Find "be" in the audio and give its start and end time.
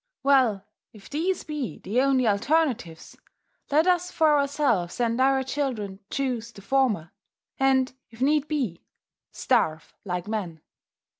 1.43-1.77, 8.47-8.81